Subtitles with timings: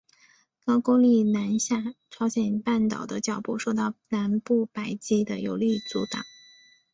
[0.65, 6.23] 高句丽南下朝鲜半岛的脚步受到南部百济的有力阻挡。